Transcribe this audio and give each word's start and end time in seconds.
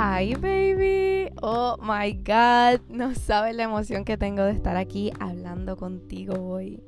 Hi 0.00 0.32
baby, 0.36 1.28
oh 1.42 1.76
my 1.82 2.12
god, 2.12 2.80
no 2.88 3.16
sabes 3.16 3.56
la 3.56 3.64
emoción 3.64 4.04
que 4.04 4.16
tengo 4.16 4.44
de 4.44 4.52
estar 4.52 4.76
aquí 4.76 5.10
hablando 5.18 5.76
contigo 5.76 6.36
hoy. 6.36 6.80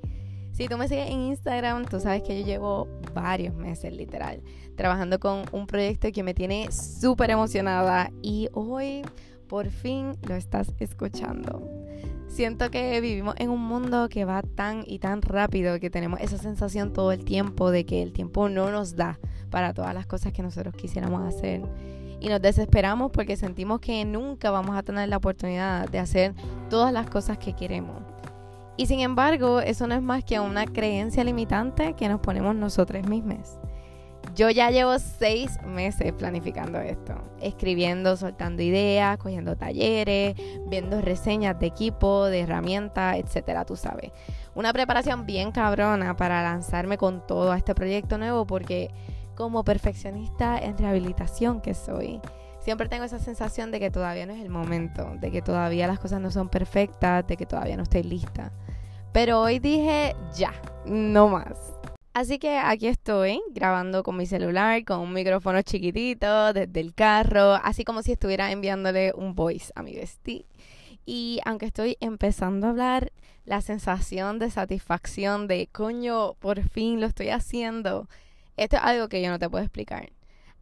Si 0.53 0.69
tú 0.69 0.79
me 0.79 0.87
sigues 0.87 1.11
en 1.11 1.23
Instagram, 1.23 1.87
tú 1.87 1.99
sabes 1.99 2.23
que 2.23 2.39
yo 2.39 2.47
llevo 2.47 2.89
varios 3.13 3.53
meses 3.57 3.93
literal 3.93 4.45
trabajando 4.77 5.19
con 5.19 5.43
un 5.51 5.67
proyecto 5.67 6.13
que 6.13 6.23
me 6.23 6.35
tiene 6.35 6.71
súper 6.71 7.31
emocionada 7.31 8.13
y 8.23 8.49
hoy 8.53 9.03
por 9.49 9.71
fin 9.71 10.13
lo 10.29 10.37
estás 10.37 10.73
escuchando. 10.79 11.69
Siento 12.29 12.71
que 12.71 13.01
vivimos 13.01 13.35
en 13.39 13.51
un 13.51 13.61
mundo 13.61 14.09
que 14.09 14.25
va 14.25 14.43
tan 14.43 14.85
y 14.87 15.01
tan 15.01 15.21
rápido 15.21 15.81
que 15.81 15.91
tenemos 15.91 16.21
esa 16.21 16.39
sensación 16.39 16.93
todo 16.93 17.11
el 17.11 17.25
tiempo 17.25 17.73
de 17.73 17.85
que 17.85 18.05
el 18.05 18.13
tiempo 18.13 18.49
no 18.49 18.71
nos 18.71 18.95
da 18.95 19.19
para 19.51 19.75
todas 19.75 19.95
las 19.95 20.07
cosas 20.07 20.33
que 20.33 20.45
nosotros 20.45 20.77
quisiéramos 20.77 21.27
hacer 21.27 21.63
y 22.21 22.29
nos 22.29 22.41
desesperamos 22.43 23.11
porque 23.11 23.37
sentimos 23.37 23.81
que 23.81 24.05
nunca 24.05 24.51
vamos 24.51 24.77
a 24.77 24.83
tener 24.83 25.09
la 25.09 25.17
oportunidad 25.17 25.89
de 25.89 25.99
hacer 25.99 26.35
todas 26.69 26.93
las 26.93 27.09
cosas 27.09 27.39
que 27.39 27.55
queremos. 27.55 28.03
Y 28.77 28.87
sin 28.87 29.01
embargo, 29.01 29.61
eso 29.61 29.87
no 29.87 29.95
es 29.95 30.03
más 30.03 30.25
que 30.25 30.41
una 30.41 30.67
creencia 30.67 31.25
limitante 31.25 31.95
que 31.95 32.09
nos 32.09 32.21
ponemos 32.21 32.55
nosotros 32.55 33.07
mismos. 33.07 33.59
Yo 34.37 34.49
ya 34.49 34.71
llevo 34.71 34.99
seis 34.99 35.59
meses 35.67 36.13
planificando 36.13 36.79
esto, 36.79 37.15
escribiendo, 37.41 38.17
soltando 38.17 38.63
ideas, 38.63 39.19
cogiendo 39.19 39.57
talleres, 39.57 40.35
viendo 40.69 41.01
reseñas 41.01 41.59
de 41.59 41.67
equipo, 41.67 42.27
de 42.27 42.41
herramientas, 42.41 43.17
etcétera, 43.17 43.65
tú 43.65 43.77
sabes. 43.77 44.13
Una 44.55 44.73
preparación 44.73 45.27
bien 45.27 45.53
cabrona 45.53 46.17
para 46.17 46.43
lanzarme 46.43 46.97
con 46.97 47.27
todo 47.27 47.53
a 47.53 47.57
este 47.57 47.75
proyecto 47.75 48.19
nuevo 48.19 48.47
porque 48.47 48.91
como 49.37 49.65
perfeccionista 49.65 50.59
en 50.59 50.77
rehabilitación 50.77 51.61
que 51.61 51.75
soy, 51.75 52.21
siempre 52.61 52.89
tengo 52.89 53.05
esa 53.05 53.19
sensación 53.19 53.71
de 53.71 53.81
que 53.81 53.91
todavía 53.91 54.27
no 54.27 54.33
es 54.33 54.41
el 54.41 54.51
momento, 54.51 55.13
de 55.21 55.31
que 55.31 55.43
todavía 55.43 55.87
las 55.87 55.99
cosas 55.99 56.21
no 56.21 56.31
son 56.31 56.49
perfectas, 56.49 57.27
de 57.27 57.37
que 57.37 57.47
todavía 57.47 57.77
no 57.77 57.83
estoy 57.83 58.03
lista. 58.03 58.53
Pero 59.13 59.41
hoy 59.41 59.59
dije, 59.59 60.15
ya, 60.37 60.53
no 60.87 61.29
más. 61.29 61.57
Así 62.13 62.39
que 62.39 62.59
aquí 62.59 62.89
estoy 62.89 63.41
grabando 63.53 64.03
con 64.03 64.17
mi 64.17 64.27
celular, 64.27 64.85
con 64.85 65.01
un 65.01 65.13
micrófono 65.13 65.63
chiquitito 65.63 66.53
desde 66.53 66.81
el 66.81 66.93
carro, 66.93 67.55
así 67.55 67.85
como 67.85 68.03
si 68.03 68.13
estuviera 68.13 68.51
enviándole 68.51 69.13
un 69.15 69.35
voice 69.35 69.73
a 69.77 69.83
mi 69.83 69.95
bestie. 69.95 70.45
Y 71.07 71.41
aunque 71.45 71.67
estoy 71.67 71.97
empezando 72.01 72.67
a 72.67 72.71
hablar, 72.71 73.13
la 73.45 73.61
sensación 73.61 74.39
de 74.39 74.51
satisfacción 74.51 75.47
de 75.47 75.69
coño, 75.73 76.35
por 76.35 76.63
fin 76.69 77.01
lo 77.01 77.07
estoy 77.07 77.31
haciendo, 77.31 78.09
esto 78.61 78.77
es 78.77 78.83
algo 78.83 79.09
que 79.09 79.23
yo 79.23 79.31
no 79.31 79.39
te 79.39 79.49
puedo 79.49 79.65
explicar. 79.65 80.11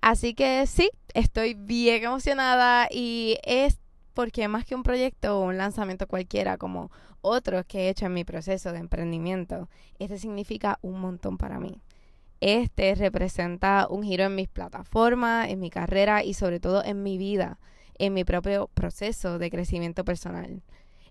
Así 0.00 0.34
que 0.34 0.64
sí, 0.68 0.88
estoy 1.14 1.54
bien 1.54 2.04
emocionada 2.04 2.86
y 2.90 3.38
es 3.42 3.80
porque 4.14 4.46
más 4.46 4.64
que 4.64 4.76
un 4.76 4.84
proyecto 4.84 5.38
o 5.38 5.44
un 5.44 5.58
lanzamiento 5.58 6.06
cualquiera 6.06 6.58
como 6.58 6.92
otros 7.22 7.64
que 7.66 7.80
he 7.80 7.88
hecho 7.88 8.06
en 8.06 8.14
mi 8.14 8.22
proceso 8.22 8.70
de 8.72 8.78
emprendimiento, 8.78 9.68
este 9.98 10.16
significa 10.18 10.78
un 10.80 11.00
montón 11.00 11.38
para 11.38 11.58
mí. 11.58 11.82
Este 12.40 12.94
representa 12.94 13.88
un 13.90 14.04
giro 14.04 14.24
en 14.24 14.36
mis 14.36 14.48
plataformas, 14.48 15.48
en 15.48 15.58
mi 15.58 15.68
carrera 15.68 16.22
y 16.22 16.34
sobre 16.34 16.60
todo 16.60 16.84
en 16.84 17.02
mi 17.02 17.18
vida, 17.18 17.58
en 17.98 18.14
mi 18.14 18.22
propio 18.22 18.68
proceso 18.74 19.40
de 19.40 19.50
crecimiento 19.50 20.04
personal. 20.04 20.62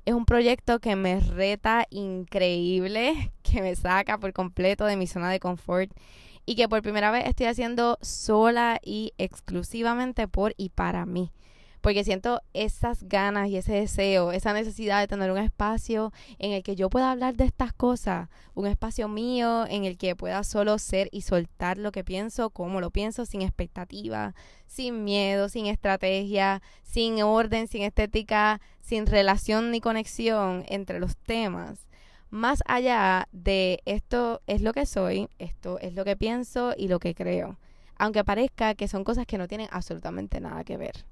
Es 0.05 0.13
un 0.13 0.25
proyecto 0.25 0.79
que 0.79 0.95
me 0.95 1.19
reta 1.19 1.85
increíble, 1.89 3.33
que 3.43 3.61
me 3.61 3.75
saca 3.75 4.17
por 4.17 4.31
completo 4.31 4.85
de 4.85 4.95
mi 4.95 5.05
zona 5.05 5.29
de 5.29 5.41
confort 5.41 5.91
y 6.47 6.55
que 6.55 6.69
por 6.69 6.81
primera 6.81 7.11
vez 7.11 7.27
estoy 7.27 7.47
haciendo 7.47 7.99
sola 8.01 8.79
y 8.81 9.13
exclusivamente 9.17 10.29
por 10.29 10.53
y 10.55 10.69
para 10.69 11.05
mí. 11.05 11.33
Porque 11.81 12.05
siento 12.05 12.41
esas 12.53 13.03
ganas 13.03 13.49
y 13.49 13.57
ese 13.57 13.73
deseo, 13.73 14.31
esa 14.31 14.53
necesidad 14.53 15.01
de 15.01 15.07
tener 15.07 15.29
un 15.29 15.39
espacio 15.39 16.13
en 16.39 16.53
el 16.53 16.63
que 16.63 16.77
yo 16.77 16.89
pueda 16.89 17.11
hablar 17.11 17.35
de 17.35 17.43
estas 17.43 17.73
cosas, 17.73 18.29
un 18.55 18.65
espacio 18.65 19.09
mío 19.09 19.67
en 19.67 19.83
el 19.83 19.97
que 19.97 20.15
pueda 20.15 20.43
solo 20.45 20.79
ser 20.79 21.09
y 21.11 21.21
soltar 21.21 21.77
lo 21.77 21.91
que 21.91 22.05
pienso, 22.05 22.49
como 22.49 22.79
lo 22.79 22.91
pienso, 22.91 23.25
sin 23.25 23.41
expectativa, 23.41 24.33
sin 24.67 25.03
miedo, 25.03 25.49
sin 25.49 25.65
estrategia, 25.65 26.61
sin 26.81 27.21
orden, 27.23 27.67
sin 27.67 27.83
estética, 27.83 28.61
sin 28.79 29.05
relación 29.05 29.69
ni 29.71 29.81
conexión 29.81 30.63
entre 30.69 31.01
los 31.01 31.17
temas 31.17 31.87
más 32.37 32.63
allá 32.65 33.27
de 33.31 33.81
esto 33.85 34.41
es 34.47 34.61
lo 34.61 34.71
que 34.73 34.85
soy, 34.85 35.27
esto 35.39 35.79
es 35.79 35.93
lo 35.93 36.05
que 36.05 36.15
pienso 36.15 36.73
y 36.77 36.87
lo 36.87 36.99
que 36.99 37.13
creo, 37.13 37.57
aunque 37.97 38.23
parezca 38.23 38.75
que 38.75 38.87
son 38.87 39.03
cosas 39.03 39.25
que 39.25 39.37
no 39.37 39.47
tienen 39.47 39.67
absolutamente 39.71 40.39
nada 40.39 40.63
que 40.63 40.77
ver. 40.77 41.05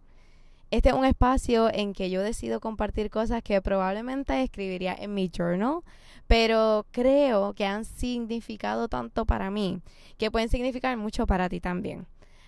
Este 0.72 0.90
es 0.90 0.96
un 0.96 1.06
espacio 1.06 1.72
en 1.72 1.94
que 1.94 2.10
yo 2.10 2.22
decido 2.22 2.60
compartir 2.60 3.10
cosas 3.10 3.44
que 3.44 3.62
probablemente 3.62 4.42
escribiría 4.42 4.96
en 4.98 5.14
mi 5.14 5.30
journal, 5.30 5.82
pero 6.28 6.86
creo 6.92 7.54
que 7.54 7.66
han 7.66 7.86
significado 7.86 8.88
tanto 8.88 9.26
para 9.26 9.52
mí 9.52 9.82
que 10.18 10.32
pueden 10.32 10.50
significar 10.50 10.98
mucho 10.98 11.28
para 11.28 11.50
ti 11.50 11.60
también. 11.60 12.08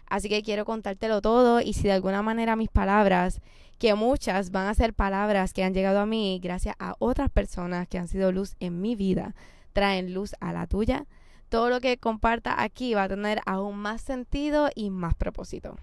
Así 0.10 0.30
que 0.30 0.44
quiero 0.44 0.66
contártelo 0.66 1.22
todo 1.22 1.62
y 1.62 1.74
si 1.74 1.84
de 1.84 1.94
alguna 1.94 2.22
manera 2.22 2.56
mis 2.56 2.70
palabras 2.70 3.42
que 3.78 3.94
muchas 3.94 4.52
van 4.52 4.68
a 4.68 4.74
ser 4.74 4.94
palabras 4.94 5.54
que 5.54 5.64
han 5.64 5.74
llegado 5.74 6.00
a 6.00 6.06
mí 6.06 6.40
gracias 6.42 6.76
a 6.80 6.96
otras 7.00 7.30
personas 7.30 7.88
que 7.88 7.98
han 7.98 8.08
sido 8.08 8.32
luz 8.32 8.56
en 8.60 8.82
mi 8.82 8.96
vida, 8.96 9.36
traen 9.74 10.14
luz 10.14 10.34
a 10.40 10.54
la 10.54 10.68
tuya. 10.68 11.06
Todo 11.50 11.70
lo 11.70 11.80
que 11.80 11.98
comparta 11.98 12.62
aquí 12.62 12.94
va 12.94 13.04
a 13.04 13.10
tener 13.10 13.40
aún 13.46 13.78
más 13.78 14.02
sentido 14.02 14.70
y 14.76 14.90
más 14.90 15.16
propósito. 15.16 15.78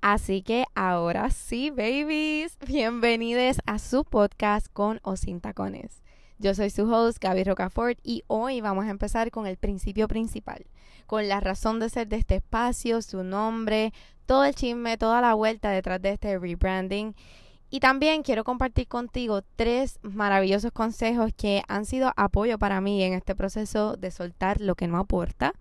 Así 0.00 0.42
que 0.42 0.64
ahora 0.74 1.30
sí, 1.30 1.70
babies, 1.70 2.56
bienvenidos 2.66 3.58
a 3.66 3.78
su 3.78 4.04
podcast 4.04 4.68
con 4.72 5.00
o 5.02 5.16
sin 5.16 5.40
tacones. 5.40 6.02
Yo 6.38 6.54
soy 6.54 6.70
su 6.70 6.92
host, 6.92 7.18
Gaby 7.20 7.42
Rocafort, 7.42 7.98
y 8.04 8.22
hoy 8.28 8.60
vamos 8.60 8.84
a 8.84 8.90
empezar 8.90 9.32
con 9.32 9.48
el 9.48 9.56
principio 9.56 10.06
principal, 10.06 10.66
con 11.08 11.26
la 11.26 11.40
razón 11.40 11.80
de 11.80 11.88
ser 11.88 12.06
de 12.06 12.16
este 12.16 12.36
espacio, 12.36 13.00
su 13.00 13.24
nombre, 13.24 13.94
todo 14.26 14.44
el 14.44 14.54
chisme, 14.54 14.98
toda 14.98 15.22
la 15.22 15.32
vuelta 15.32 15.70
detrás 15.70 16.02
de 16.02 16.10
este 16.10 16.38
rebranding. 16.38 17.14
Y 17.70 17.80
también 17.80 18.22
quiero 18.22 18.44
compartir 18.44 18.88
contigo 18.88 19.40
tres 19.56 19.98
maravillosos 20.02 20.70
consejos 20.70 21.32
que 21.34 21.62
han 21.66 21.86
sido 21.86 22.12
apoyo 22.14 22.58
para 22.58 22.82
mí 22.82 23.02
en 23.02 23.14
este 23.14 23.34
proceso 23.34 23.96
de 23.96 24.10
soltar 24.10 24.60
lo 24.60 24.74
que 24.74 24.86
no 24.86 24.98
aporta. 24.98 25.54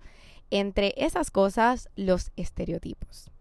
Entre 0.52 0.94
esas 0.98 1.32
cosas, 1.32 1.88
los 1.96 2.32
estereotipos. 2.36 3.32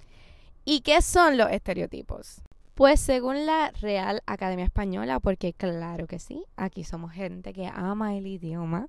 ¿Y 0.65 0.83
qué 0.83 1.03
son 1.03 1.37
los 1.37 1.51
estereotipos? 1.51 2.41
Pues 2.75 3.01
según 3.01 3.47
la 3.47 3.73
Real 3.81 4.23
Academia 4.27 4.65
Española, 4.65 5.19
porque 5.19 5.55
claro 5.55 6.07
que 6.07 6.21
sí, 6.21 6.45
aquí 6.57 6.85
somos 6.85 7.11
gente 7.11 7.53
que 7.53 7.67
ama 7.67 8.17
el 8.17 8.29
idioma, 8.29 8.89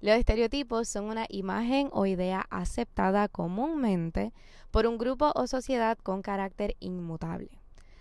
los 0.00 0.16
estereotipos 0.16 0.88
son 0.88 1.06
una 1.06 1.26
imagen 1.28 1.88
o 1.92 2.06
idea 2.06 2.46
aceptada 2.50 3.28
comúnmente 3.28 4.32
por 4.70 4.86
un 4.86 4.98
grupo 4.98 5.32
o 5.34 5.46
sociedad 5.46 5.96
con 5.98 6.22
carácter 6.22 6.76
inmutable. 6.80 7.50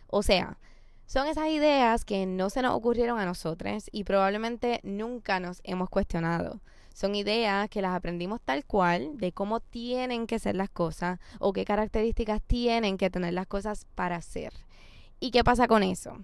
O 0.07 0.23
sea, 0.23 0.57
son 1.06 1.28
esas 1.28 1.47
ideas 1.50 2.03
que 2.03 2.25
no 2.25 2.50
se 2.50 2.61
nos 2.61 2.73
ocurrieron 2.73 3.19
a 3.19 3.25
nosotros 3.25 3.89
y 3.91 4.03
probablemente 4.03 4.79
nunca 4.83 5.39
nos 5.39 5.61
hemos 5.63 5.89
cuestionado. 5.89 6.61
Son 6.94 7.13
ideas 7.13 7.69
que 7.69 7.81
las 7.81 7.94
aprendimos 7.94 8.41
tal 8.41 8.66
cual 8.66 9.17
de 9.17 9.31
cómo 9.31 9.59
tienen 9.59 10.27
que 10.27 10.39
ser 10.39 10.56
las 10.56 10.69
cosas 10.69 11.19
o 11.39 11.53
qué 11.53 11.66
características 11.66 12.41
tienen 12.41 12.97
que 12.97 13.09
tener 13.09 13.33
las 13.33 13.47
cosas 13.47 13.85
para 13.95 14.22
ser. 14.22 14.53
¿Y 15.19 15.31
qué 15.31 15.44
pasa 15.44 15.67
con 15.67 15.83
eso? 15.83 16.17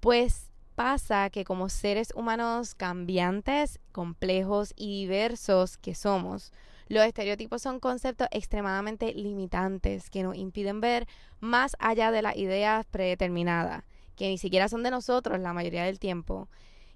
Pues 0.00 0.50
pasa 0.74 1.30
que 1.30 1.44
como 1.44 1.68
seres 1.68 2.12
humanos 2.14 2.74
cambiantes, 2.74 3.80
complejos 3.92 4.72
y 4.76 5.02
diversos 5.02 5.78
que 5.78 5.94
somos, 5.94 6.52
los 6.88 7.04
estereotipos 7.04 7.62
son 7.62 7.80
conceptos 7.80 8.28
extremadamente 8.30 9.14
limitantes 9.14 10.10
que 10.10 10.22
nos 10.22 10.36
impiden 10.36 10.80
ver 10.80 11.06
más 11.40 11.76
allá 11.78 12.10
de 12.10 12.22
las 12.22 12.36
ideas 12.36 12.84
predeterminadas, 12.86 13.84
que 14.16 14.28
ni 14.28 14.38
siquiera 14.38 14.68
son 14.68 14.82
de 14.82 14.90
nosotros 14.90 15.40
la 15.40 15.52
mayoría 15.52 15.84
del 15.84 15.98
tiempo, 15.98 16.48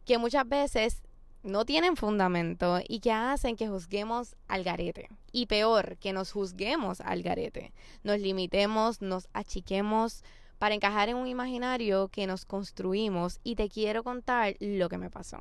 que 0.05 0.19
muchas 0.19 0.47
veces 0.49 1.03
no 1.43 1.65
tienen 1.65 1.97
fundamento 1.97 2.81
y 2.87 3.01
que 3.01 3.13
hacen 3.13 3.57
que 3.57 3.69
juzguemos 3.69 4.37
al 4.49 4.65
garete. 4.65 5.09
Y 5.33 5.47
peor, 5.47 5.97
que 5.99 6.13
nos 6.13 6.33
juzguemos 6.33 7.01
al 7.01 7.23
garete. 7.23 7.73
Nos 8.03 8.19
limitemos, 8.19 9.01
nos 9.01 9.29
achiquemos, 9.33 10.25
para 10.59 10.75
encajar 10.75 11.09
en 11.09 11.17
un 11.17 11.27
imaginario 11.27 12.09
que 12.09 12.27
nos 12.27 12.45
construimos 12.45 13.41
y 13.45 13.55
te 13.55 13.69
quiero 13.69 14.03
contar 14.05 14.57
lo 14.61 14.89
que 14.89 14.99
me 14.99 15.11
pasó. 15.11 15.39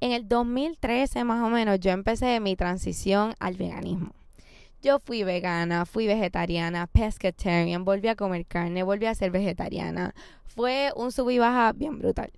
En 0.00 0.12
el 0.12 0.28
2013 0.28 1.24
más 1.24 1.42
o 1.42 1.48
menos 1.48 1.80
yo 1.80 1.90
empecé 1.90 2.38
mi 2.40 2.56
transición 2.56 3.34
al 3.38 3.54
veganismo. 3.54 4.12
Yo 4.82 4.98
fui 4.98 5.24
vegana, 5.24 5.86
fui 5.86 6.06
vegetariana, 6.06 6.86
pescatarian, 6.86 7.86
volví 7.86 8.08
a 8.08 8.16
comer 8.16 8.44
carne, 8.44 8.82
volví 8.82 9.06
a 9.06 9.14
ser 9.14 9.30
vegetariana. 9.30 10.14
Fue 10.44 10.92
un 10.94 11.10
sub 11.10 11.30
y 11.30 11.38
baja 11.38 11.72
bien 11.72 11.98
brutal. 11.98 12.30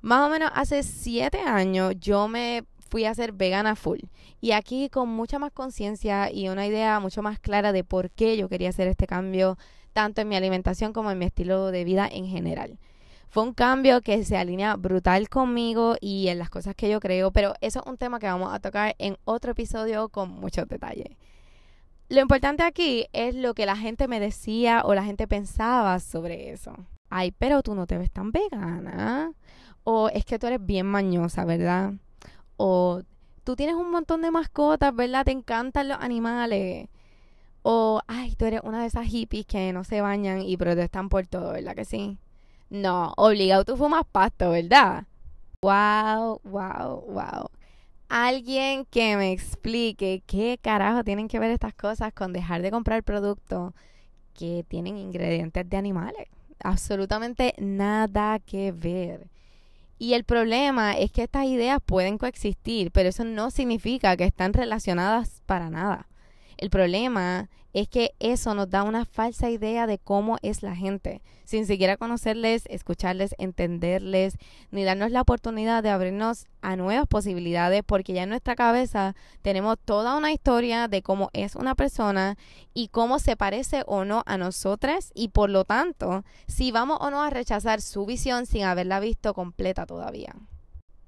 Más 0.00 0.26
o 0.26 0.28
menos 0.28 0.50
hace 0.52 0.82
siete 0.82 1.38
años 1.38 1.94
yo 2.00 2.26
me 2.26 2.64
fui 2.90 3.04
a 3.04 3.14
ser 3.14 3.32
vegana 3.32 3.76
full. 3.76 4.00
Y 4.40 4.52
aquí 4.52 4.88
con 4.90 5.08
mucha 5.08 5.38
más 5.38 5.52
conciencia 5.52 6.30
y 6.32 6.48
una 6.48 6.66
idea 6.66 6.98
mucho 7.00 7.22
más 7.22 7.38
clara 7.38 7.72
de 7.72 7.84
por 7.84 8.10
qué 8.10 8.36
yo 8.36 8.48
quería 8.48 8.70
hacer 8.70 8.88
este 8.88 9.06
cambio, 9.06 9.56
tanto 9.96 10.20
en 10.20 10.28
mi 10.28 10.36
alimentación 10.36 10.92
como 10.92 11.10
en 11.10 11.18
mi 11.18 11.24
estilo 11.24 11.70
de 11.70 11.82
vida 11.82 12.06
en 12.06 12.26
general. 12.26 12.78
Fue 13.30 13.42
un 13.42 13.54
cambio 13.54 14.02
que 14.02 14.26
se 14.26 14.36
alinea 14.36 14.76
brutal 14.76 15.30
conmigo 15.30 15.96
y 16.02 16.28
en 16.28 16.38
las 16.38 16.50
cosas 16.50 16.74
que 16.74 16.90
yo 16.90 17.00
creo, 17.00 17.30
pero 17.30 17.54
eso 17.62 17.80
es 17.80 17.86
un 17.86 17.96
tema 17.96 18.18
que 18.18 18.26
vamos 18.26 18.52
a 18.52 18.60
tocar 18.60 18.94
en 18.98 19.16
otro 19.24 19.52
episodio 19.52 20.10
con 20.10 20.28
muchos 20.28 20.68
detalles. 20.68 21.16
Lo 22.10 22.20
importante 22.20 22.62
aquí 22.62 23.06
es 23.14 23.34
lo 23.34 23.54
que 23.54 23.64
la 23.64 23.74
gente 23.74 24.06
me 24.06 24.20
decía 24.20 24.82
o 24.84 24.92
la 24.92 25.02
gente 25.02 25.26
pensaba 25.26 25.98
sobre 25.98 26.50
eso. 26.50 26.74
Ay, 27.08 27.32
pero 27.32 27.62
tú 27.62 27.74
no 27.74 27.86
te 27.86 27.96
ves 27.96 28.10
tan 28.10 28.32
vegana. 28.32 29.32
O 29.82 30.10
es 30.10 30.26
que 30.26 30.38
tú 30.38 30.46
eres 30.46 30.64
bien 30.64 30.84
mañosa, 30.84 31.46
¿verdad? 31.46 31.94
O 32.58 33.00
tú 33.44 33.56
tienes 33.56 33.76
un 33.76 33.90
montón 33.90 34.20
de 34.20 34.30
mascotas, 34.30 34.94
¿verdad? 34.94 35.24
Te 35.24 35.32
encantan 35.32 35.88
los 35.88 35.98
animales. 36.02 36.86
O, 37.68 38.00
ay, 38.06 38.34
tú 38.36 38.44
eres 38.44 38.60
una 38.62 38.82
de 38.82 38.86
esas 38.86 39.06
hippies 39.06 39.46
que 39.46 39.72
no 39.72 39.82
se 39.82 40.00
bañan 40.00 40.42
y 40.42 40.56
protestan 40.56 41.08
por 41.08 41.26
todo, 41.26 41.52
¿verdad 41.52 41.74
que 41.74 41.84
sí? 41.84 42.18
No, 42.70 43.12
obligado 43.16 43.64
tú 43.64 43.76
fumas 43.76 44.04
pasto, 44.10 44.50
¿verdad? 44.50 45.06
Wow, 45.62 46.40
wow, 46.44 47.04
wow 47.08 47.50
alguien 48.08 48.84
que 48.86 49.16
me 49.16 49.32
explique 49.32 50.22
qué 50.26 50.58
carajo 50.60 51.04
tienen 51.04 51.28
que 51.28 51.38
ver 51.38 51.50
estas 51.50 51.74
cosas 51.74 52.12
con 52.12 52.32
dejar 52.32 52.62
de 52.62 52.70
comprar 52.70 53.02
productos 53.02 53.72
que 54.34 54.64
tienen 54.68 54.96
ingredientes 54.96 55.68
de 55.68 55.76
animales. 55.76 56.28
Absolutamente 56.62 57.54
nada 57.58 58.38
que 58.38 58.72
ver. 58.72 59.28
Y 59.98 60.12
el 60.12 60.24
problema 60.24 60.92
es 60.96 61.10
que 61.10 61.22
estas 61.22 61.46
ideas 61.46 61.80
pueden 61.84 62.18
coexistir, 62.18 62.90
pero 62.92 63.08
eso 63.08 63.24
no 63.24 63.50
significa 63.50 64.16
que 64.16 64.24
están 64.24 64.52
relacionadas 64.52 65.42
para 65.46 65.70
nada. 65.70 66.06
El 66.56 66.70
problema 66.70 67.48
es 67.74 67.88
que 67.88 68.14
eso 68.20 68.54
nos 68.54 68.70
da 68.70 68.82
una 68.82 69.04
falsa 69.04 69.50
idea 69.50 69.86
de 69.86 69.98
cómo 69.98 70.38
es 70.40 70.62
la 70.62 70.74
gente, 70.74 71.20
sin 71.44 71.66
siquiera 71.66 71.98
conocerles, 71.98 72.64
escucharles, 72.70 73.34
entenderles, 73.36 74.38
ni 74.70 74.82
darnos 74.82 75.10
la 75.10 75.20
oportunidad 75.20 75.82
de 75.82 75.90
abrirnos 75.90 76.46
a 76.62 76.76
nuevas 76.76 77.06
posibilidades, 77.06 77.82
porque 77.84 78.14
ya 78.14 78.22
en 78.22 78.30
nuestra 78.30 78.56
cabeza 78.56 79.14
tenemos 79.42 79.76
toda 79.84 80.16
una 80.16 80.32
historia 80.32 80.88
de 80.88 81.02
cómo 81.02 81.28
es 81.34 81.54
una 81.54 81.74
persona 81.74 82.38
y 82.72 82.88
cómo 82.88 83.18
se 83.18 83.36
parece 83.36 83.82
o 83.86 84.06
no 84.06 84.22
a 84.24 84.38
nosotras, 84.38 85.12
y 85.14 85.28
por 85.28 85.50
lo 85.50 85.66
tanto, 85.66 86.24
si 86.46 86.72
vamos 86.72 86.96
o 87.02 87.10
no 87.10 87.22
a 87.22 87.28
rechazar 87.28 87.82
su 87.82 88.06
visión 88.06 88.46
sin 88.46 88.64
haberla 88.64 89.00
visto 89.00 89.34
completa 89.34 89.84
todavía. 89.84 90.34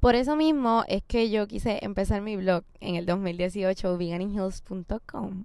Por 0.01 0.15
eso 0.15 0.37
mismo 0.37 0.85
es 0.87 1.03
que 1.03 1.29
yo 1.29 1.47
quise 1.49 1.79
empezar 1.83 2.21
mi 2.21 2.37
blog 2.37 2.63
en 2.81 2.95
el 2.95 3.05
2018, 3.05 3.99
veganinhills.com 3.99 5.45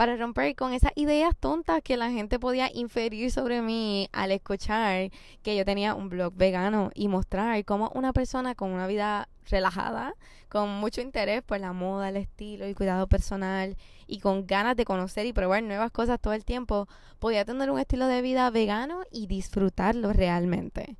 para 0.00 0.16
romper 0.16 0.56
con 0.56 0.72
esas 0.72 0.92
ideas 0.94 1.36
tontas 1.38 1.82
que 1.82 1.98
la 1.98 2.10
gente 2.10 2.38
podía 2.38 2.70
inferir 2.72 3.30
sobre 3.30 3.60
mí 3.60 4.08
al 4.12 4.30
escuchar 4.30 5.10
que 5.42 5.54
yo 5.54 5.66
tenía 5.66 5.94
un 5.94 6.08
blog 6.08 6.32
vegano 6.34 6.90
y 6.94 7.08
mostrar 7.08 7.62
cómo 7.66 7.90
una 7.94 8.14
persona 8.14 8.54
con 8.54 8.70
una 8.70 8.86
vida 8.86 9.28
relajada, 9.50 10.14
con 10.48 10.70
mucho 10.70 11.02
interés 11.02 11.42
por 11.42 11.60
la 11.60 11.74
moda, 11.74 12.08
el 12.08 12.16
estilo 12.16 12.66
y 12.66 12.72
cuidado 12.72 13.08
personal 13.08 13.76
y 14.06 14.20
con 14.20 14.46
ganas 14.46 14.74
de 14.74 14.86
conocer 14.86 15.26
y 15.26 15.34
probar 15.34 15.62
nuevas 15.62 15.90
cosas 15.90 16.18
todo 16.18 16.32
el 16.32 16.46
tiempo, 16.46 16.88
podía 17.18 17.44
tener 17.44 17.70
un 17.70 17.78
estilo 17.78 18.06
de 18.06 18.22
vida 18.22 18.48
vegano 18.48 19.02
y 19.10 19.26
disfrutarlo 19.26 20.14
realmente. 20.14 20.96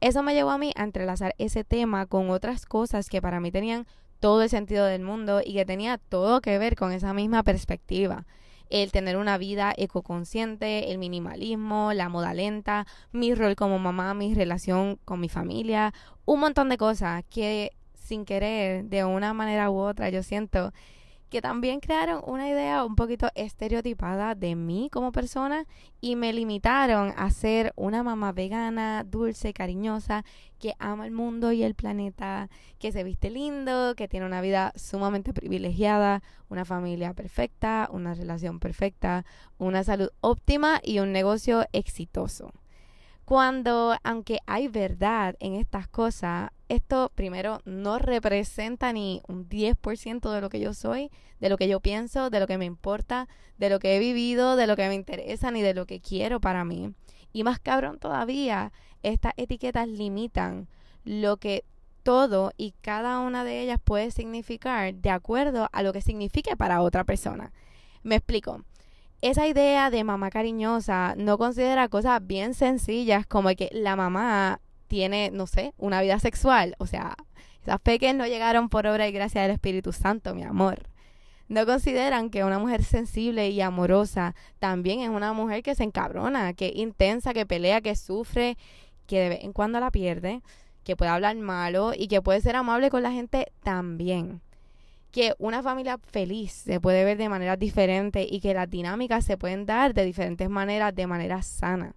Eso 0.00 0.22
me 0.22 0.34
llevó 0.34 0.50
a 0.50 0.58
mí 0.58 0.72
a 0.76 0.84
entrelazar 0.84 1.34
ese 1.38 1.64
tema 1.64 2.06
con 2.06 2.30
otras 2.30 2.66
cosas 2.66 3.08
que 3.08 3.22
para 3.22 3.40
mí 3.40 3.50
tenían 3.50 3.86
todo 4.20 4.42
el 4.42 4.50
sentido 4.50 4.84
del 4.86 5.02
mundo 5.02 5.40
y 5.44 5.54
que 5.54 5.64
tenía 5.64 5.98
todo 5.98 6.40
que 6.40 6.58
ver 6.58 6.76
con 6.76 6.92
esa 6.92 7.14
misma 7.14 7.42
perspectiva. 7.42 8.26
El 8.68 8.90
tener 8.90 9.16
una 9.16 9.38
vida 9.38 9.72
ecoconsciente, 9.76 10.90
el 10.90 10.98
minimalismo, 10.98 11.92
la 11.92 12.08
moda 12.08 12.34
lenta, 12.34 12.86
mi 13.12 13.34
rol 13.34 13.54
como 13.54 13.78
mamá, 13.78 14.12
mi 14.14 14.34
relación 14.34 14.98
con 15.04 15.20
mi 15.20 15.28
familia, 15.28 15.94
un 16.24 16.40
montón 16.40 16.68
de 16.68 16.76
cosas 16.76 17.24
que 17.30 17.72
sin 17.94 18.24
querer, 18.24 18.84
de 18.84 19.04
una 19.04 19.34
manera 19.34 19.70
u 19.70 19.78
otra, 19.78 20.10
yo 20.10 20.22
siento 20.22 20.72
que 21.28 21.42
también 21.42 21.80
crearon 21.80 22.22
una 22.24 22.48
idea 22.48 22.84
un 22.84 22.94
poquito 22.94 23.28
estereotipada 23.34 24.34
de 24.34 24.54
mí 24.54 24.88
como 24.92 25.12
persona 25.12 25.66
y 26.00 26.14
me 26.14 26.32
limitaron 26.32 27.12
a 27.16 27.30
ser 27.30 27.72
una 27.76 28.02
mamá 28.02 28.32
vegana, 28.32 29.02
dulce, 29.04 29.52
cariñosa, 29.52 30.24
que 30.58 30.74
ama 30.78 31.04
el 31.04 31.12
mundo 31.12 31.52
y 31.52 31.62
el 31.62 31.74
planeta, 31.74 32.48
que 32.78 32.92
se 32.92 33.04
viste 33.04 33.30
lindo, 33.30 33.94
que 33.96 34.08
tiene 34.08 34.26
una 34.26 34.40
vida 34.40 34.72
sumamente 34.76 35.34
privilegiada, 35.34 36.22
una 36.48 36.64
familia 36.64 37.12
perfecta, 37.12 37.88
una 37.92 38.14
relación 38.14 38.60
perfecta, 38.60 39.24
una 39.58 39.82
salud 39.84 40.10
óptima 40.20 40.80
y 40.82 41.00
un 41.00 41.12
negocio 41.12 41.66
exitoso. 41.72 42.52
Cuando, 43.24 43.96
aunque 44.04 44.38
hay 44.46 44.68
verdad 44.68 45.34
en 45.40 45.54
estas 45.54 45.88
cosas, 45.88 46.50
esto 46.68 47.12
primero 47.14 47.60
no 47.64 47.98
representa 47.98 48.92
ni 48.92 49.22
un 49.28 49.48
10% 49.48 50.32
de 50.32 50.40
lo 50.40 50.48
que 50.48 50.60
yo 50.60 50.74
soy, 50.74 51.10
de 51.40 51.48
lo 51.48 51.56
que 51.56 51.68
yo 51.68 51.80
pienso, 51.80 52.30
de 52.30 52.40
lo 52.40 52.46
que 52.46 52.58
me 52.58 52.64
importa, 52.64 53.28
de 53.58 53.70
lo 53.70 53.78
que 53.78 53.96
he 53.96 53.98
vivido, 53.98 54.56
de 54.56 54.66
lo 54.66 54.76
que 54.76 54.88
me 54.88 54.94
interesa, 54.94 55.50
ni 55.50 55.62
de 55.62 55.74
lo 55.74 55.86
que 55.86 56.00
quiero 56.00 56.40
para 56.40 56.64
mí. 56.64 56.92
Y 57.32 57.44
más 57.44 57.58
cabrón 57.58 57.98
todavía, 57.98 58.72
estas 59.02 59.32
etiquetas 59.36 59.88
limitan 59.88 60.68
lo 61.04 61.36
que 61.36 61.64
todo 62.02 62.52
y 62.56 62.72
cada 62.80 63.20
una 63.20 63.44
de 63.44 63.60
ellas 63.60 63.78
puede 63.82 64.10
significar 64.10 64.94
de 64.94 65.10
acuerdo 65.10 65.68
a 65.72 65.82
lo 65.82 65.92
que 65.92 66.00
signifique 66.00 66.56
para 66.56 66.82
otra 66.82 67.04
persona. 67.04 67.52
Me 68.02 68.16
explico 68.16 68.64
esa 69.22 69.46
idea 69.46 69.90
de 69.90 70.04
mamá 70.04 70.30
cariñosa 70.30 71.14
no 71.16 71.38
considera 71.38 71.88
cosas 71.88 72.24
bien 72.26 72.54
sencillas 72.54 73.26
como 73.26 73.48
que 73.50 73.70
la 73.72 73.96
mamá 73.96 74.60
tiene, 74.86 75.30
no 75.32 75.46
sé, 75.46 75.74
una 75.78 76.00
vida 76.00 76.18
sexual. 76.18 76.74
O 76.78 76.86
sea, 76.86 77.16
esas 77.62 77.80
pequeñas 77.80 78.16
no 78.16 78.26
llegaron 78.26 78.68
por 78.68 78.86
obra 78.86 79.08
y 79.08 79.12
gracia 79.12 79.42
del 79.42 79.50
Espíritu 79.50 79.92
Santo, 79.92 80.34
mi 80.34 80.42
amor. 80.42 80.88
No 81.48 81.64
consideran 81.64 82.30
que 82.30 82.44
una 82.44 82.58
mujer 82.58 82.82
sensible 82.82 83.50
y 83.50 83.60
amorosa 83.60 84.34
también 84.58 85.00
es 85.00 85.08
una 85.08 85.32
mujer 85.32 85.62
que 85.62 85.74
se 85.74 85.84
encabrona, 85.84 86.54
que 86.54 86.68
es 86.68 86.76
intensa, 86.76 87.32
que 87.32 87.46
pelea, 87.46 87.80
que 87.80 87.94
sufre, 87.94 88.56
que 89.06 89.20
de 89.20 89.28
vez 89.28 89.44
en 89.44 89.52
cuando 89.52 89.78
la 89.78 89.90
pierde, 89.90 90.42
que 90.82 90.96
puede 90.96 91.10
hablar 91.10 91.36
malo 91.36 91.92
y 91.96 92.08
que 92.08 92.22
puede 92.22 92.40
ser 92.40 92.56
amable 92.56 92.90
con 92.90 93.02
la 93.02 93.12
gente 93.12 93.52
también 93.62 94.40
que 95.16 95.34
una 95.38 95.62
familia 95.62 95.96
feliz 95.96 96.52
se 96.52 96.78
puede 96.78 97.02
ver 97.02 97.16
de 97.16 97.30
manera 97.30 97.56
diferente 97.56 98.26
y 98.28 98.38
que 98.40 98.52
las 98.52 98.68
dinámicas 98.68 99.24
se 99.24 99.38
pueden 99.38 99.64
dar 99.64 99.94
de 99.94 100.04
diferentes 100.04 100.50
maneras, 100.50 100.94
de 100.94 101.06
manera 101.06 101.40
sana. 101.40 101.94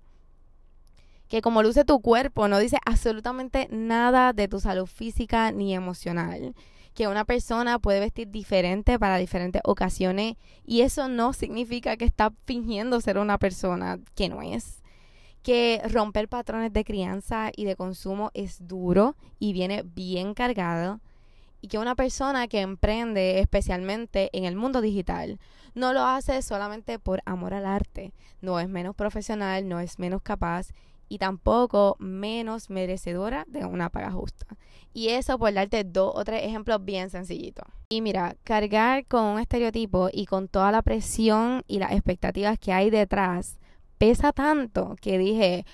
Que 1.30 1.42
como 1.42 1.64
luce 1.64 1.86
tu 1.86 2.02
cuerpo 2.02 2.48
no 2.50 2.60
dice 2.60 2.78
absolutamente 2.86 3.68
nada 3.72 4.34
de 4.34 4.48
tu 4.48 4.60
salud 4.60 4.88
física 4.88 5.52
ni 5.54 5.74
emocional. 5.74 6.54
Que 6.94 7.08
una 7.08 7.24
persona 7.24 7.80
puede 7.80 8.02
vestir 8.02 8.30
diferente 8.30 9.00
para 9.00 9.18
diferentes 9.18 9.62
ocasiones 9.64 10.36
y 10.66 10.82
eso 10.82 11.08
no 11.08 11.32
significa 11.32 11.96
que 11.96 12.06
está 12.06 12.34
fingiendo 12.46 13.00
ser 13.00 13.18
una 13.18 13.38
persona 13.38 14.00
que 14.16 14.28
no 14.28 14.42
es 14.42 14.80
que 15.44 15.82
romper 15.90 16.28
patrones 16.28 16.74
de 16.74 16.84
crianza 16.84 17.52
y 17.56 17.66
de 17.66 17.76
consumo 17.76 18.32
es 18.34 18.68
duro 18.68 19.16
y 19.40 19.54
viene 19.54 19.84
bien 19.84 20.34
cargado 20.34 21.00
y 21.62 21.68
que 21.68 21.78
una 21.78 21.96
persona 21.96 22.48
que 22.48 22.62
emprende 22.62 23.40
especialmente 23.40 24.30
en 24.34 24.46
el 24.46 24.56
mundo 24.56 24.82
digital 24.82 25.40
no 25.76 25.94
lo 25.94 26.06
hace 26.06 26.42
solamente 26.42 27.00
por 27.00 27.22
amor 27.26 27.54
al 27.54 27.66
arte, 27.66 28.14
no 28.42 28.60
es 28.60 28.70
menos 28.70 28.96
profesional, 28.96 29.68
no 29.68 29.80
es 29.80 30.00
menos 30.00 30.22
capaz 30.22 30.70
y 31.10 31.18
tampoco 31.18 31.98
menos 32.00 32.70
merecedora 32.70 33.44
de 33.48 33.66
una 33.66 33.90
paga 33.90 34.12
justa. 34.12 34.46
Y 34.94 35.10
eso 35.10 35.38
por 35.38 35.54
darte 35.54 35.84
dos 35.84 36.14
o 36.16 36.24
tres 36.24 36.44
ejemplos 36.44 36.84
bien 36.86 37.10
sencillitos. 37.10 37.66
Y 37.90 38.02
mira, 38.02 38.36
cargar 38.44 39.06
con 39.06 39.26
un 39.26 39.40
estereotipo 39.40 40.10
y 40.12 40.26
con 40.26 40.48
toda 40.48 40.72
la 40.72 40.82
presión 40.82 41.64
y 41.68 41.80
las 41.80 41.92
expectativas 41.92 42.58
que 42.58 42.72
hay 42.72 42.90
detrás 42.90 43.58
pesa 43.98 44.32
tanto 44.32 44.96
que 45.02 45.18
dije, 45.18 45.66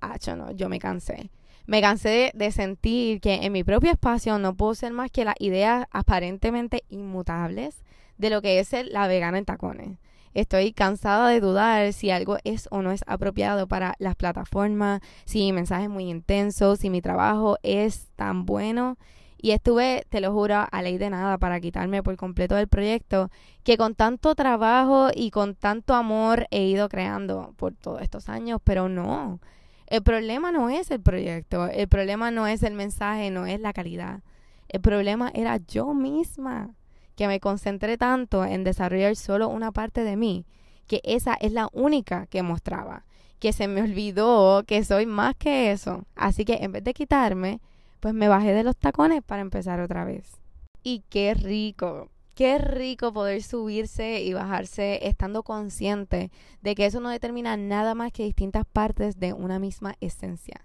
ah, 0.00 0.16
no, 0.36 0.50
yo 0.50 0.68
me 0.68 0.78
cansé 0.78 1.30
me 1.68 1.82
cansé 1.82 2.32
de, 2.34 2.50
sentir 2.50 3.20
que 3.20 3.34
en 3.34 3.52
mi 3.52 3.62
propio 3.62 3.90
espacio 3.90 4.38
no 4.38 4.56
puedo 4.56 4.74
ser 4.74 4.90
más 4.94 5.10
que 5.10 5.26
las 5.26 5.34
ideas 5.38 5.86
aparentemente 5.90 6.82
inmutables 6.88 7.84
de 8.16 8.30
lo 8.30 8.40
que 8.40 8.58
es 8.58 8.72
la 8.90 9.06
vegana 9.06 9.36
en 9.36 9.44
tacones. 9.44 9.98
Estoy 10.38 10.72
cansada 10.72 11.30
de 11.30 11.40
dudar 11.40 11.92
si 11.92 12.12
algo 12.12 12.38
es 12.44 12.68
o 12.70 12.80
no 12.80 12.92
es 12.92 13.02
apropiado 13.08 13.66
para 13.66 13.96
las 13.98 14.14
plataformas, 14.14 15.00
si 15.24 15.40
mi 15.40 15.52
mensaje 15.52 15.84
es 15.84 15.90
muy 15.90 16.08
intenso, 16.08 16.76
si 16.76 16.90
mi 16.90 17.02
trabajo 17.02 17.58
es 17.64 18.06
tan 18.14 18.46
bueno. 18.46 18.98
Y 19.36 19.50
estuve, 19.50 20.06
te 20.08 20.20
lo 20.20 20.32
juro, 20.32 20.64
a 20.70 20.82
ley 20.82 20.96
de 20.96 21.10
nada 21.10 21.38
para 21.38 21.58
quitarme 21.58 22.04
por 22.04 22.16
completo 22.16 22.54
del 22.54 22.68
proyecto 22.68 23.30
que 23.64 23.76
con 23.76 23.96
tanto 23.96 24.36
trabajo 24.36 25.08
y 25.12 25.32
con 25.32 25.56
tanto 25.56 25.94
amor 25.94 26.46
he 26.52 26.66
ido 26.66 26.88
creando 26.88 27.52
por 27.56 27.74
todos 27.74 28.00
estos 28.02 28.28
años, 28.28 28.60
pero 28.62 28.88
no. 28.88 29.40
El 29.88 30.04
problema 30.04 30.52
no 30.52 30.70
es 30.70 30.92
el 30.92 31.00
proyecto, 31.00 31.66
el 31.66 31.88
problema 31.88 32.30
no 32.30 32.46
es 32.46 32.62
el 32.62 32.74
mensaje, 32.74 33.32
no 33.32 33.44
es 33.44 33.58
la 33.58 33.72
calidad. 33.72 34.20
El 34.68 34.82
problema 34.82 35.32
era 35.34 35.56
yo 35.56 35.94
misma, 35.94 36.76
que 37.18 37.26
me 37.26 37.40
concentré 37.40 37.98
tanto 37.98 38.44
en 38.44 38.62
desarrollar 38.62 39.16
solo 39.16 39.48
una 39.48 39.72
parte 39.72 40.04
de 40.04 40.16
mí, 40.16 40.46
que 40.86 41.00
esa 41.02 41.34
es 41.34 41.50
la 41.50 41.68
única 41.72 42.26
que 42.26 42.44
mostraba, 42.44 43.06
que 43.40 43.52
se 43.52 43.66
me 43.66 43.82
olvidó 43.82 44.62
que 44.64 44.84
soy 44.84 45.04
más 45.04 45.34
que 45.34 45.72
eso. 45.72 46.04
Así 46.14 46.44
que 46.44 46.58
en 46.60 46.70
vez 46.70 46.84
de 46.84 46.94
quitarme, 46.94 47.60
pues 47.98 48.14
me 48.14 48.28
bajé 48.28 48.52
de 48.52 48.62
los 48.62 48.76
tacones 48.76 49.20
para 49.24 49.42
empezar 49.42 49.80
otra 49.80 50.04
vez. 50.04 50.40
Y 50.84 51.02
qué 51.10 51.34
rico, 51.34 52.08
qué 52.36 52.58
rico 52.58 53.12
poder 53.12 53.42
subirse 53.42 54.22
y 54.22 54.32
bajarse 54.32 55.00
estando 55.08 55.42
consciente 55.42 56.30
de 56.62 56.76
que 56.76 56.86
eso 56.86 57.00
no 57.00 57.08
determina 57.08 57.56
nada 57.56 57.96
más 57.96 58.12
que 58.12 58.22
distintas 58.22 58.64
partes 58.64 59.18
de 59.18 59.32
una 59.32 59.58
misma 59.58 59.96
esencia. 60.00 60.64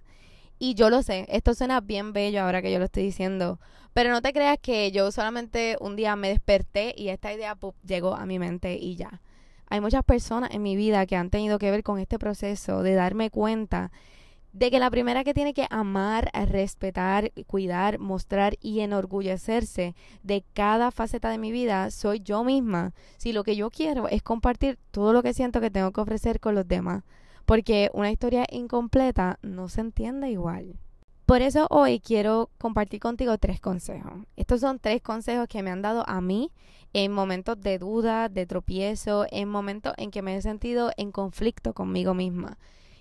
Y 0.65 0.75
yo 0.75 0.89
lo 0.89 1.03
sé, 1.03 1.25
esto 1.27 1.53
suena 1.55 1.81
bien 1.81 2.13
bello 2.13 2.41
ahora 2.41 2.61
que 2.61 2.71
yo 2.71 2.79
lo 2.79 2.85
estoy 2.85 3.03
diciendo, 3.03 3.59
pero 3.91 4.11
no 4.11 4.21
te 4.21 4.31
creas 4.31 4.57
que 4.61 4.93
yo 4.93 5.11
solamente 5.11 5.75
un 5.81 5.97
día 5.97 6.15
me 6.15 6.29
desperté 6.29 6.95
y 6.95 7.09
esta 7.09 7.33
idea 7.33 7.57
llegó 7.85 8.15
a 8.15 8.25
mi 8.25 8.39
mente 8.39 8.77
y 8.79 8.95
ya. 8.95 9.21
Hay 9.67 9.81
muchas 9.81 10.05
personas 10.05 10.51
en 10.53 10.61
mi 10.61 10.77
vida 10.77 11.05
que 11.05 11.17
han 11.17 11.29
tenido 11.29 11.59
que 11.59 11.69
ver 11.69 11.83
con 11.83 11.99
este 11.99 12.17
proceso 12.17 12.81
de 12.81 12.93
darme 12.93 13.29
cuenta 13.29 13.91
de 14.53 14.71
que 14.71 14.79
la 14.79 14.89
primera 14.89 15.25
que 15.25 15.33
tiene 15.33 15.53
que 15.53 15.67
amar, 15.69 16.31
respetar, 16.33 17.33
cuidar, 17.45 17.99
mostrar 17.99 18.55
y 18.61 18.79
enorgullecerse 18.79 19.95
de 20.21 20.45
cada 20.53 20.91
faceta 20.91 21.29
de 21.29 21.39
mi 21.39 21.51
vida 21.51 21.91
soy 21.91 22.21
yo 22.21 22.45
misma. 22.45 22.93
Si 23.17 23.33
lo 23.33 23.43
que 23.43 23.57
yo 23.57 23.69
quiero 23.69 24.07
es 24.07 24.23
compartir 24.23 24.79
todo 24.91 25.11
lo 25.11 25.23
que 25.23 25.33
siento 25.33 25.59
que 25.59 25.71
tengo 25.71 25.91
que 25.91 25.99
ofrecer 25.99 26.39
con 26.39 26.55
los 26.55 26.65
demás, 26.65 27.03
porque 27.53 27.91
una 27.93 28.09
historia 28.09 28.47
incompleta 28.49 29.37
no 29.43 29.69
se 29.69 29.81
entiende 29.81 30.27
igual. 30.31 30.79
Por 31.27 31.43
eso 31.43 31.67
hoy 31.69 31.99
quiero 31.99 32.49
compartir 32.57 32.99
contigo 32.99 33.37
tres 33.37 33.61
consejos. 33.61 34.11
Estos 34.35 34.61
son 34.61 34.79
tres 34.79 35.03
consejos 35.03 35.47
que 35.47 35.61
me 35.61 35.69
han 35.69 35.83
dado 35.83 36.03
a 36.09 36.19
mí 36.19 36.51
en 36.93 37.11
momentos 37.11 37.61
de 37.61 37.77
duda, 37.77 38.27
de 38.27 38.47
tropiezo, 38.47 39.27
en 39.29 39.49
momentos 39.49 39.93
en 39.97 40.09
que 40.09 40.23
me 40.23 40.35
he 40.35 40.41
sentido 40.41 40.89
en 40.97 41.11
conflicto 41.11 41.73
conmigo 41.73 42.15
misma 42.15 42.57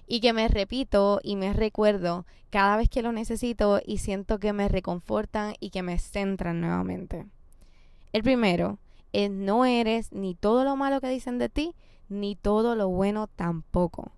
y 0.06 0.21
que 0.21 0.35
me 0.35 0.49
repito 0.49 1.21
y 1.23 1.37
me 1.37 1.54
recuerdo 1.54 2.26
cada 2.50 2.76
vez 2.76 2.90
que 2.90 3.00
lo 3.00 3.12
necesito 3.12 3.80
y 3.82 3.97
siento 3.97 4.38
que 4.38 4.52
me 4.52 4.68
reconfortan 4.68 5.54
y 5.61 5.71
que 5.71 5.82
me 5.82 5.99
centran 5.99 6.61
nuevamente. 6.61 7.25
El 8.12 8.23
primero 8.23 8.78
es 9.14 9.30
no 9.30 9.64
eres 9.64 10.12
ni 10.12 10.35
todo 10.35 10.62
lo 10.64 10.76
malo 10.76 11.00
que 11.00 11.09
dicen 11.09 11.38
de 11.38 11.49
ti, 11.49 11.75
ni 12.11 12.37
todo 12.37 12.76
lo 12.76 12.90
bueno 12.90 13.28
tampoco. 13.28 14.12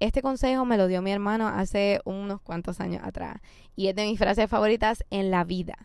Este 0.00 0.22
consejo 0.22 0.64
me 0.64 0.78
lo 0.78 0.86
dio 0.86 1.02
mi 1.02 1.12
hermano 1.12 1.46
hace 1.46 2.00
unos 2.04 2.40
cuantos 2.40 2.80
años 2.80 3.02
atrás 3.04 3.36
y 3.76 3.88
es 3.88 3.94
de 3.94 4.06
mis 4.06 4.18
frases 4.18 4.48
favoritas 4.48 5.04
en 5.10 5.30
la 5.30 5.44
vida. 5.44 5.76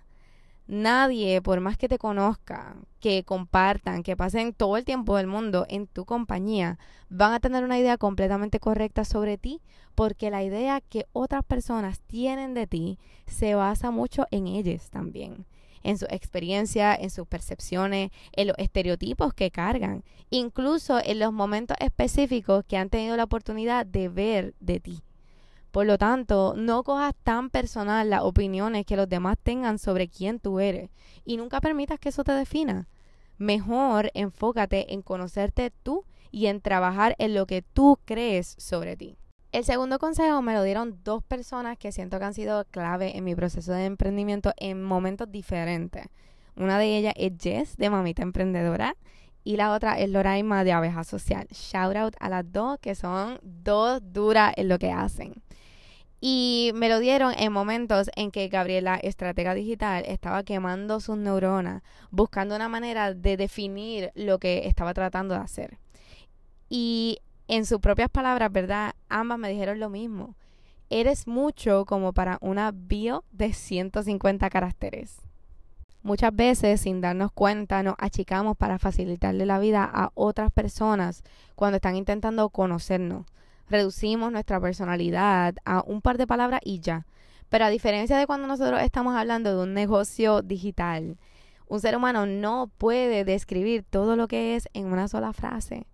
Nadie, 0.68 1.42
por 1.42 1.60
más 1.60 1.78
que 1.78 1.90
te 1.90 2.00
conozca, 2.00 2.78
que 3.00 3.24
compartan, 3.24 4.02
que 4.02 4.16
pasen 4.16 4.54
todo 4.54 4.78
el 4.78 4.86
tiempo 4.86 5.18
del 5.18 5.28
mundo 5.28 5.66
en 5.70 5.86
tu 5.86 6.06
compañía, 6.06 6.80
van 7.10 7.34
a 7.34 7.40
tener 7.40 7.64
una 7.66 7.78
idea 7.78 7.98
completamente 7.98 8.60
correcta 8.60 9.04
sobre 9.04 9.38
ti, 9.38 9.62
porque 9.94 10.32
la 10.32 10.44
idea 10.44 10.82
que 10.82 11.06
otras 11.12 11.44
personas 11.44 12.00
tienen 12.00 12.54
de 12.54 12.66
ti 12.66 12.98
se 13.28 13.54
basa 13.54 13.92
mucho 13.92 14.28
en 14.32 14.48
ellos 14.48 14.90
también, 14.90 15.46
en 15.86 15.98
su 15.98 16.06
experiencia, 16.10 16.96
en 16.96 17.10
sus 17.10 17.27
percepciones, 17.27 18.12
en 18.34 18.48
los 18.48 18.58
estereotipos 18.58 19.34
que 19.34 19.51
cargan, 19.51 20.04
incluso 20.30 21.00
en 21.04 21.20
los 21.20 21.32
momentos 21.32 21.77
específicos 21.80 22.65
que 22.68 22.77
han 22.77 22.89
tenido 22.89 23.15
la 23.15 23.24
oportunidad 23.24 23.86
de 23.86 24.10
ver 24.10 24.56
de 24.60 24.80
ti. 24.80 25.04
Por 25.72 25.86
lo 25.86 25.98
tanto, 25.98 26.54
no 26.58 26.84
cojas 26.84 27.13
tan 27.24 27.50
personal 27.50 28.10
las 28.10 28.22
opiniones 28.22 28.86
que 28.86 28.96
los 28.96 29.10
demás 29.10 29.38
tengan 29.42 29.77
sobre 29.77 30.08
quién 30.08 30.39
tú 30.39 30.60
eres 30.60 30.89
y 31.24 31.38
nunca 31.38 31.62
permitas 31.62 32.00
que 32.00 32.10
eso 32.10 32.24
te 32.24 32.32
defina. 32.32 32.88
Mejor 33.38 34.10
enfócate 34.13 34.94
en 34.94 35.01
conocerte 35.01 35.72
tú 35.84 36.06
y 36.32 36.48
en 36.48 36.62
trabajar 36.62 37.15
en 37.20 37.34
lo 37.34 37.46
que 37.46 37.62
tú 37.62 38.00
crees 38.06 38.56
sobre 38.58 38.96
ti. 38.96 39.18
El 39.56 39.64
segundo 39.64 40.00
consejo 40.00 40.42
me 40.42 40.54
lo 40.54 40.64
dieron 40.64 41.00
dos 41.06 41.24
personas 41.24 41.78
que 41.78 41.94
siento 41.94 42.20
que 42.20 42.26
han 42.26 42.34
sido 42.34 42.66
clave 42.66 43.18
en 43.18 43.24
mi 43.24 43.36
proceso 43.36 43.72
de 43.72 43.86
emprendimiento 43.86 44.52
en 44.58 44.84
momentos 44.84 45.32
diferentes. 45.32 46.08
Una 46.58 46.78
de 46.78 46.98
ellas 46.98 47.14
es 47.16 47.32
Jess 47.40 47.78
de 47.78 47.90
Mamita 47.90 48.22
Emprendedora 48.22 48.98
y 49.46 49.56
la 49.56 49.72
otra 49.72 49.98
es 49.98 50.10
Loraima 50.10 50.66
de 50.66 50.74
Abeja 50.74 51.06
Social. 51.06 51.48
Shout 51.52 51.96
out 51.96 52.16
a 52.20 52.28
las 52.28 52.52
dos 52.52 52.80
que 52.80 52.96
son 52.96 53.40
dos 53.44 54.02
duras 54.04 54.52
en 54.58 54.68
lo 54.68 54.78
que 54.78 54.92
hacen. 54.92 55.42
Y 56.20 56.72
me 56.76 56.90
lo 56.90 57.00
dieron 57.00 57.34
en 57.38 57.54
momentos 57.54 58.10
en 58.18 58.32
que 58.32 58.50
Gabriela, 58.50 59.00
estratega 59.02 59.54
digital, 59.54 60.04
estaba 60.06 60.44
quemando 60.44 61.00
sus 61.00 61.16
neuronas, 61.16 61.82
buscando 62.12 62.58
una 62.58 62.68
manera 62.68 63.14
de 63.14 63.38
definir 63.38 64.12
lo 64.16 64.38
que 64.38 64.68
estaba 64.68 64.94
tratando 64.94 65.34
de 65.34 65.40
hacer. 65.40 65.78
Y 66.68 67.20
en 67.48 67.66
sus 67.66 67.80
propias 67.80 68.10
palabras, 68.10 68.52
¿verdad? 68.52 68.94
Ambas 69.10 69.40
me 69.40 69.50
dijeron 69.50 69.80
lo 69.80 69.90
mismo. 69.90 70.36
Eres 70.90 71.28
mucho 71.28 71.86
como 71.86 72.14
para 72.14 72.38
una 72.42 72.72
bio 72.72 73.24
de 73.32 73.54
150 73.54 74.50
caracteres. 74.50 75.22
Muchas 76.04 76.36
veces, 76.36 76.82
sin 76.82 77.02
darnos 77.02 77.32
cuenta, 77.32 77.82
nos 77.82 77.96
achicamos 77.98 78.56
para 78.56 78.78
facilitarle 78.78 79.46
la 79.46 79.58
vida 79.58 79.90
a 79.92 80.12
otras 80.14 80.52
personas 80.52 81.24
cuando 81.56 81.78
están 81.78 81.96
intentando 81.96 82.50
conocernos 82.50 83.25
reducimos 83.70 84.32
nuestra 84.32 84.60
personalidad 84.60 85.56
a 85.66 85.84
un 85.86 86.02
par 86.02 86.18
de 86.18 86.28
palabras 86.28 86.62
y 86.64 86.80
ya. 86.80 87.06
Pero 87.50 87.66
a 87.66 87.70
diferencia 87.70 88.18
de 88.18 88.28
cuando 88.28 88.48
nosotros 88.48 88.82
estamos 88.82 89.16
hablando 89.16 89.56
de 89.56 89.64
un 89.64 89.74
negocio 89.74 90.42
digital, 90.42 91.18
un 91.68 91.80
ser 91.80 91.96
humano 91.96 92.25
no 92.25 92.70
puede 92.78 93.24
describir 93.24 93.84
todo 93.84 94.16
lo 94.16 94.28
que 94.28 94.56
es 94.56 94.68
en 94.74 94.88
una 94.88 95.08
sola 95.08 95.34
frase. 95.34 95.88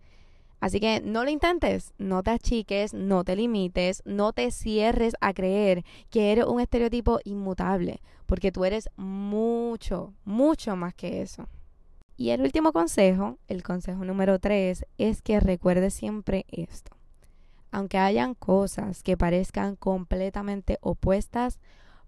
Así 0.62 0.80
que 0.80 1.02
no 1.02 1.26
lo 1.26 1.30
intentes, 1.30 1.94
no 1.98 2.24
te 2.24 2.32
achiques, 2.32 2.94
no 2.94 3.26
te 3.26 3.36
limites, 3.36 4.02
no 4.06 4.32
te 4.32 4.50
cierres 4.52 5.16
a 5.20 5.34
creer 5.34 5.84
que 6.10 6.32
eres 6.32 6.46
un 6.46 6.62
estereotipo 6.62 7.20
inmutable, 7.26 8.00
porque 8.26 8.54
tú 8.54 8.64
eres 8.64 8.90
mucho, 8.96 10.14
mucho 10.24 10.78
más 10.78 10.94
que 10.94 11.22
eso. 11.22 11.50
Y 12.16 12.30
el 12.30 12.42
último 12.42 12.72
consejo, 12.72 13.38
el 13.50 13.64
consejo 13.64 14.06
número 14.06 14.40
tres, 14.40 14.86
es 14.98 15.22
que 15.22 15.42
recuerdes 15.42 15.94
siempre 15.94 16.46
esto 16.48 16.96
aunque 17.72 17.98
hayan 17.98 18.36
cosas 18.36 19.02
que 19.02 19.18
parezcan 19.18 19.76
completamente 19.76 20.78
opuestas, 20.82 21.60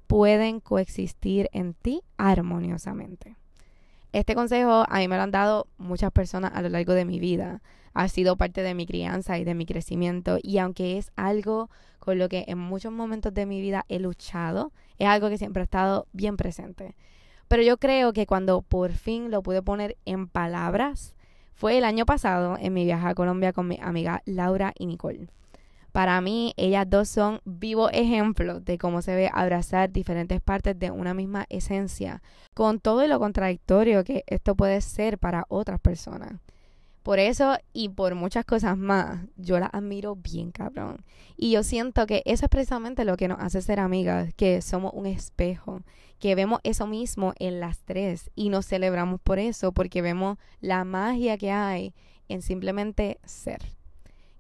pueden 0.08 0.60
coexistir 0.60 1.50
en 1.54 1.74
ti 1.74 2.04
armoniosamente. 2.18 3.38
Este 4.14 4.36
consejo 4.36 4.86
a 4.88 5.00
mí 5.00 5.08
me 5.08 5.18
lo 5.18 5.24
han 5.24 5.32
dado 5.32 5.68
muchas 5.80 6.12
personas 6.12 6.52
a 6.54 6.62
lo 6.62 6.70
largo 6.70 6.94
de 6.94 7.04
mi 7.04 7.20
vida. 7.20 7.64
Ha 7.96 8.08
sido 8.08 8.38
parte 8.38 8.62
de 8.62 8.76
mi 8.76 8.86
crianza 8.86 9.40
y 9.40 9.44
de 9.44 9.56
mi 9.56 9.66
crecimiento. 9.66 10.38
Y 10.42 10.60
aunque 10.60 11.00
es 11.00 11.12
algo 11.16 11.72
con 11.98 12.20
lo 12.20 12.30
que 12.30 12.46
en 12.48 12.60
muchos 12.60 12.92
momentos 12.92 13.34
de 13.34 13.48
mi 13.48 13.60
vida 13.60 13.86
he 13.90 13.98
luchado, 13.98 14.72
es 15.00 15.08
algo 15.08 15.30
que 15.30 15.40
siempre 15.40 15.62
ha 15.62 15.64
estado 15.64 16.06
bien 16.14 16.38
presente. 16.38 16.96
Pero 17.48 17.64
yo 17.64 17.78
creo 17.78 18.14
que 18.14 18.28
cuando 18.28 18.62
por 18.62 18.92
fin 18.92 19.32
lo 19.32 19.42
pude 19.42 19.64
poner 19.64 19.98
en 20.06 20.28
palabras, 20.28 21.16
fue 21.56 21.80
el 21.80 21.84
año 21.84 22.06
pasado 22.06 22.56
en 22.60 22.72
mi 22.72 22.86
viaje 22.86 23.08
a 23.08 23.16
Colombia 23.16 23.52
con 23.52 23.68
mi 23.68 23.80
amiga 23.82 24.22
Laura 24.26 24.74
y 24.78 24.86
Nicole. 24.86 25.28
Para 25.94 26.22
mí, 26.22 26.56
ellas 26.58 26.90
dos 26.90 27.08
son 27.08 27.40
vivos 27.46 27.92
ejemplos 27.94 28.66
de 28.66 28.80
cómo 28.80 29.04
se 29.04 29.14
ve 29.14 29.30
abrazar 29.32 29.92
diferentes 29.92 30.42
partes 30.42 30.78
de 30.80 30.90
una 30.90 31.14
misma 31.14 31.46
esencia, 31.50 32.24
con 32.56 32.80
todo 32.80 33.06
lo 33.06 33.20
contradictorio 33.20 34.04
que 34.04 34.24
esto 34.26 34.56
puede 34.56 34.82
ser 34.82 35.20
para 35.20 35.46
otras 35.50 35.80
personas. 35.80 36.34
Por 37.04 37.20
eso 37.20 37.60
y 37.74 37.90
por 37.90 38.16
muchas 38.16 38.44
cosas 38.44 38.76
más, 38.76 39.20
yo 39.38 39.60
las 39.60 39.70
admiro 39.72 40.16
bien 40.16 40.52
cabrón. 40.52 41.06
Y 41.38 41.52
yo 41.52 41.62
siento 41.62 42.08
que 42.08 42.24
eso 42.26 42.46
es 42.46 42.50
precisamente 42.50 43.06
lo 43.06 43.16
que 43.16 43.28
nos 43.28 43.40
hace 43.40 43.62
ser 43.62 43.80
amigas, 43.80 44.34
que 44.34 44.64
somos 44.64 44.94
un 44.96 45.06
espejo, 45.06 45.82
que 46.18 46.34
vemos 46.34 46.60
eso 46.64 46.88
mismo 46.88 47.34
en 47.38 47.60
las 47.60 47.78
tres 47.84 48.32
y 48.34 48.50
nos 48.50 48.66
celebramos 48.66 49.22
por 49.22 49.38
eso, 49.38 49.74
porque 49.74 50.02
vemos 50.02 50.40
la 50.60 50.86
magia 50.86 51.38
que 51.38 51.52
hay 51.52 51.94
en 52.30 52.42
simplemente 52.42 53.20
ser 53.26 53.62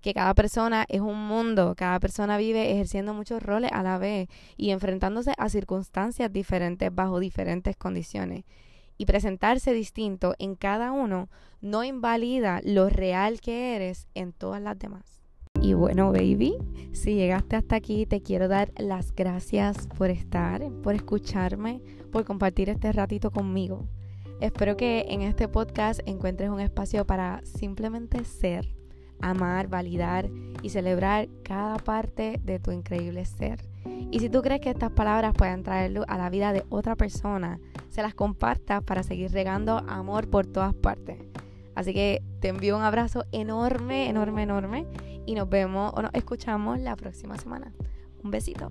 que 0.03 0.13
cada 0.13 0.33
persona 0.36 0.86
es 0.89 1.00
un 1.00 1.27
mundo, 1.27 1.75
cada 1.77 1.98
persona 2.01 2.38
vive 2.38 2.74
ejerciendo 2.74 3.13
muchos 3.13 3.41
roles 3.41 3.72
a 3.72 3.83
la 3.83 3.98
vez 3.98 4.27
y 4.57 4.72
enfrentándose 4.72 5.33
a 5.38 5.48
circunstancias 5.48 6.31
diferentes 6.31 6.93
bajo 6.93 7.19
diferentes 7.19 7.77
condiciones. 7.77 8.43
Y 8.98 9.05
presentarse 9.05 9.74
distinto 9.74 10.36
en 10.39 10.55
cada 10.55 10.91
uno 10.91 11.29
no 11.62 11.86
invalida 11.86 12.60
lo 12.65 12.89
real 12.89 13.39
que 13.39 13.75
eres 13.75 14.07
en 14.13 14.33
todas 14.33 14.62
las 14.62 14.77
demás. 14.77 15.22
Y 15.62 15.74
bueno, 15.74 16.12
baby, 16.12 16.57
si 16.91 17.15
llegaste 17.15 17.55
hasta 17.55 17.77
aquí, 17.77 18.05
te 18.05 18.22
quiero 18.22 18.50
dar 18.50 18.74
las 18.77 19.15
gracias 19.15 19.88
por 19.98 20.10
estar, 20.10 20.69
por 20.83 20.95
escucharme, 20.95 21.81
por 22.12 22.25
compartir 22.25 22.69
este 22.69 22.91
ratito 22.91 23.31
conmigo. 23.31 23.88
Espero 24.41 24.75
que 24.75 25.05
en 25.07 25.22
este 25.22 25.48
podcast 25.48 26.01
encuentres 26.05 26.50
un 26.50 26.60
espacio 26.60 27.07
para 27.07 27.41
simplemente 27.45 28.25
ser 28.25 28.82
amar, 29.22 29.67
validar 29.67 30.29
y 30.62 30.70
celebrar 30.70 31.27
cada 31.43 31.77
parte 31.77 32.39
de 32.43 32.60
tu 32.60 32.72
increíble 32.72 33.25
ser. 33.25 33.60
Y 34.12 34.20
si 34.20 34.29
tú 34.29 34.41
crees 34.41 34.62
que 34.62 34.70
estas 34.70 34.91
palabras 34.91 35.34
pueden 35.34 35.63
traer 35.63 35.91
luz 35.91 36.05
a 36.08 36.17
la 36.17 36.29
vida 36.29 36.53
de 36.53 36.63
otra 36.70 36.96
persona, 36.96 37.60
se 37.89 38.01
las 38.01 38.13
compartas 38.13 38.84
para 38.84 39.03
seguir 39.03 39.32
regando 39.32 39.77
amor 39.88 40.29
por 40.29 40.46
todas 40.46 40.74
partes. 40.74 41.17
Así 41.75 41.93
que 41.93 42.24
te 42.39 42.50
envío 42.50 42.77
un 42.77 42.84
abrazo 42.84 43.25
enorme, 43.32 44.10
enorme, 44.10 44.43
enorme 44.43 44.88
y 45.25 45.36
nos 45.36 45.50
vemos 45.50 45.91
o 45.96 46.01
nos 46.01 46.13
escuchamos 46.13 46.79
la 46.79 46.96
próxima 46.96 47.38
semana. 47.38 47.74
Un 48.24 48.32
besito. 48.32 48.70